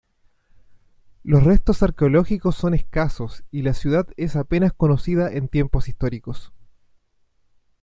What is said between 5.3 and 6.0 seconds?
en tiempos